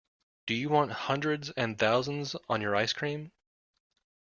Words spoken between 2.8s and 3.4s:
cream?